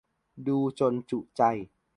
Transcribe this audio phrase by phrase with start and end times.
[0.47, 1.41] ดูจนจุใจ